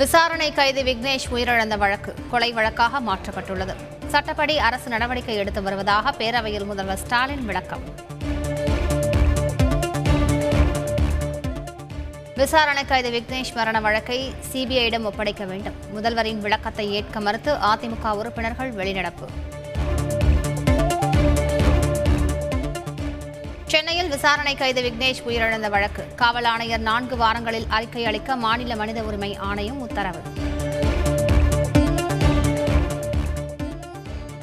[0.00, 3.74] விசாரணை கைது விக்னேஷ் உயிரிழந்த வழக்கு கொலை வழக்காக மாற்றப்பட்டுள்ளது.
[4.06, 7.82] சட்டப்படி அரசு நடவடிக்கை எடுத்து வருவதாக பேரவையில் முதல்வர் ஸ்டாலின் விளக்கம்.
[12.36, 15.74] விசாரணை கைது விக்னேஷ் மரண வழக்கை சிபிஐயிடம் ஒப்படைக்க வேண்டும்.
[15.96, 19.28] முதல்வரின் விளக்கத்தை ஏற்க மறுத்து அதிமுக உறுப்பினர்கள் வெளிநடப்பு.
[24.18, 26.14] விசாரணை கைது விக்னேஷ் உயிரிழந்த வழக்கு.
[26.14, 30.20] காவல் ஆணையர் நான்கு வாரங்களில் அறிக்கை அளிக்க மாநில மனித உரிமை ஆணையம் உத்தரவு.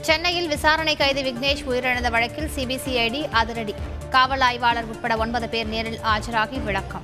[0.01, 3.75] சென்னையில் விசாரணை கைது விக்னேஷ் உயிரிழந்த வழக்கில் சிபிசிஐடி அதிரடி.
[4.09, 7.01] காவல் ஆய்வாளர் உட்பட ஒன்பது பேர் நேரில் ஆஜராகி விளக்கம்.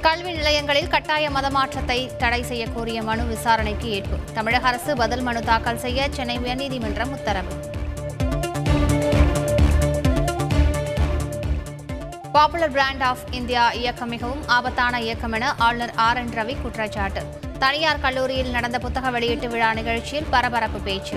[0.00, 4.18] கல்வி நிலையங்களில் கட்டாய மதமாற்றத்தை தடை செய்யக்கோரிய மனு விசாரணைக்கு ஏற்பு.
[4.34, 7.73] தமிழக அரசு பதில் மனு தாக்கல் செய்ய சென்னை உயர்நீதிமன்றம் உத்தரவு.
[12.34, 17.22] பாப்புலர் பிராண்ட் ஆஃப் இந்தியா இயக்கம் மிகவும் ஆபத்தான இயக்கம் என ஆளுநர் ஆர் என் ரவி குற்றச்சாட்டு.
[17.58, 21.16] தனியார் கல்லூரியில் நடந்த புத்தக வெளியீட்டு விழா நிகழ்ச்சியில் பரபரப்பு பேச்சு.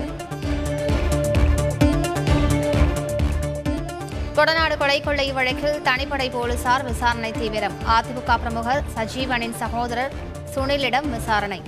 [4.34, 7.76] கொடநாடு கொலை கொள்ளை வழக்கில் தனிப்படை போலீசார் விசாரணை தீவிரம்.
[7.88, 10.12] அதிமுக பிரமுகர் சஜீவனின் சகோதரர்
[10.54, 11.62] சுனிலிடம் விசாரணை.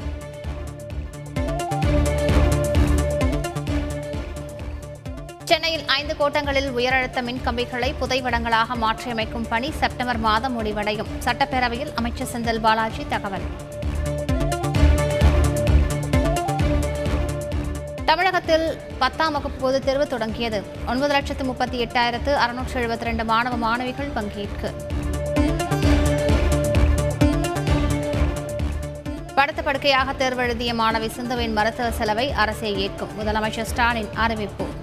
[5.50, 11.06] சென்னையில் ஐந்து கோட்டங்களில் உயரழுத்த மின்கம்பிகளை புதைவடங்களாக மாற்றியமைக்கும் பணி செப்டம்பர் மாதம் முடிவடையும்.
[11.24, 13.46] சட்டப்பேரவையில் அமைச்சர் செந்தில் பாலாஜி தகவல்.
[18.04, 20.64] தமிழகத்தில் பத்தாம் வகுப்பு பொதுத் தேர்வு தொடங்கியது.
[20.86, 24.70] ஒன்பது லட்சத்து முப்பத்தி எட்டாயிரத்து அறுநூற்று எழுபத்தி ரெண்டு மாணவ மாணவிகள் பங்கேற்கு
[29.34, 33.08] படுத்த படுக்கையாக தேர்வெழுதிய மாணவி சிந்துவின் மருத்துவ செலவை அரசே ஏற்கும்.
[33.20, 34.79] முதலமைச்சர் ஸ்டாலின் அறிவிப்பு.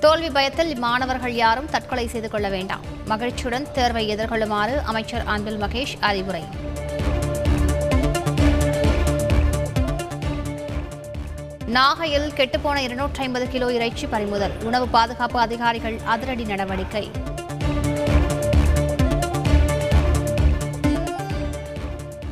[0.00, 2.80] தோல்வி பயத்தில் மாணவர்கள் யாரும் தற்கொலை செய்து கொள்ள வேண்டாம்.
[3.04, 6.44] மகிழ்ச்சியுடன் தேர்வை எதிர்கொள்ளுமாறு அமைச்சர் அன்பில் மகேஷ் அறிவுரை.
[11.66, 14.52] நாகையில் கெட்டுப்போன இருநூற்றி ஐம்பது கிலோ இறைச்சி பறிமுதல்.
[14.62, 17.10] உணவு பாதுகாப்பு அதிகாரிகள் அதிரடி நடவடிக்கை.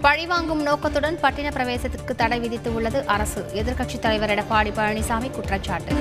[0.00, 3.47] பழிவாங்கும் நோக்கத்துடன் பட்டின பிரவேசத்திற்கு தடை விதித்து உள்ளது அரசு.
[3.55, 5.93] எதிர்க்கட்சித் தலைவர் எடப்பாடி பழனிசாமி குற்றச்சாட்டு.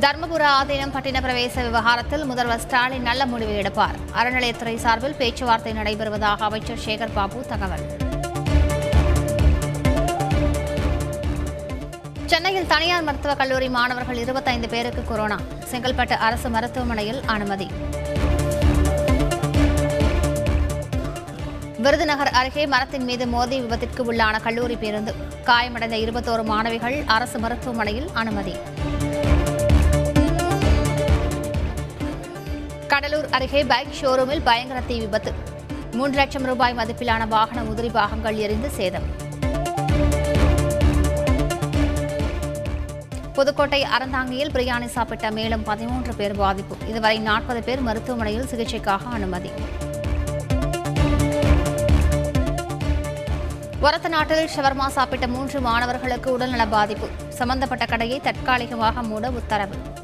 [0.00, 3.96] தர்மபுர ஆதீனம் பட்டின பிரவேச விவகாரத்தில் முதல்வர் ஸ்டாலின் நல்ல முடிவு எடுப்பார்.
[4.16, 7.96] அறநிலையத்துறை சார்பில் பேச்சுவார்த்தை நடைபெறுவதாக அமைச்சர் சேகர் பாபு தகவல்.
[12.26, 15.38] சென்னையில் தனியார் மருத்துவக் கல்லூரி மாணவர்கள் இருபத்தைந்து பேருக்கு கொரோனா.
[15.70, 17.70] செங்கல்பட்டு அரசு மருத்துவமனையில் அனுமதி.
[21.78, 25.14] விருதுநகர் அருகே மரத்தின் மீது மோதி விபத்திற்கு உள்ளான கல்லூரி பேருந்து.
[25.44, 28.56] காயமடைந்த இருபத்தோரு மாணவிகள் அரசு மருத்துவமனையில் அனுமதி.
[32.98, 35.32] கடலூர் அருகே பைக் ஷோரூமில் பயங்கர தீ விபத்து.
[35.92, 39.06] மூன்று லட்சம் ரூபாய் மதிப்பிலான வாகன உதிரி பாகங்கள் எரிந்து சேதம்.
[43.32, 46.76] புதுக்கோட்டை அறந்தாங்கியில் பிரியாணி சாப்பிட்ட மேலும் பதிமூன்று பேர் பாதிப்பு.
[46.88, 49.50] இதுவரை நாற்பது பேர் மருத்துவமனையில் சிகிச்சைக்காக அனுமதி.
[53.82, 57.08] ஒரத்த நாட்டில் ஷவர்மா சாப்பிட்ட மூன்று மாணவர்களுக்கு உடல்நல பாதிப்பு.
[57.28, 59.97] சம்பந்தப்பட்ட கடையை தற்காலிகமாக மூட உத்தரவு.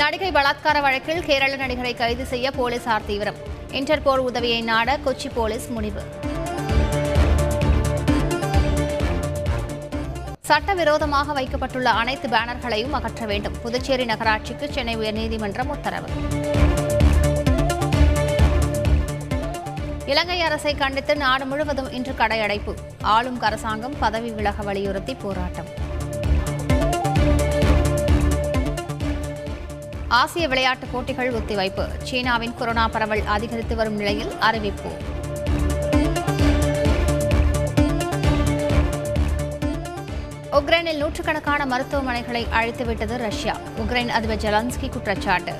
[0.00, 3.38] நடிகை பலாத்கார வழக்கில் கேரள நடிகரை கைது செய்ய போலீசார் தீவிரம்.
[3.78, 6.02] இன்டர்போல் உதவியை நாட கொச்சி போலீஸ் முடிவு
[10.50, 13.58] சட்டவிரோதமாக வைக்கப்பட்டுள்ள அனைத்து பேனர்களையும் அகற்ற வேண்டும்.
[13.62, 16.08] புதுச்சேரி நகராட்சிக்கு சென்னை உயர்நீதிமன்றம் உத்தரவு.
[20.06, 22.74] இலங்கை அரசை கண்டித்து நாடு முழுவதும் இன்று கடையடைப்பு.
[23.16, 25.70] ஆளும் அரசாங்கம் பதவி விலக வலியுறுத்தி போராட்டம்.
[30.10, 31.88] ஆசிய விளையாட்டுப் போட்டிகள் ஒத்திவைப்பு.
[32.02, 34.90] சீனாவின் கொரோனா பரவல் அதிகரித்து வரும் நிலையில் அறிவிப்பு.
[40.52, 43.56] உக்ரைனில் நூற்றுக்கணக்கான மருத்துவமனைகளை அழித்துவிட்டது ரஷ்யா.
[43.78, 45.52] உக்ரைன் அதிபர் ஜெலன்ஸ்கி குற்றச்சாட்டு.